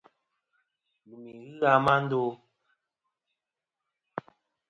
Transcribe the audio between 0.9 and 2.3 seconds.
Lùmi ghɨ a ma ndo.